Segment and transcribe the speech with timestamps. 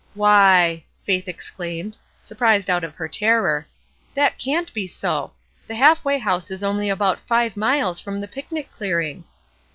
[0.17, 3.67] ''Why 1" Faith exclaimed, surprised out of her terror;
[4.17, 5.31] ''that can't be so;
[5.67, 9.25] the Half way House is only about five miles from the picnic clearing."